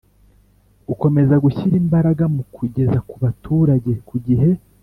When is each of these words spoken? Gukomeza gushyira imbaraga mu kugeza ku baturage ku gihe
Gukomeza 0.87 1.35
gushyira 1.43 1.75
imbaraga 1.83 2.23
mu 2.35 2.43
kugeza 2.55 2.97
ku 3.09 3.15
baturage 3.23 3.91
ku 4.07 4.15
gihe 4.25 4.49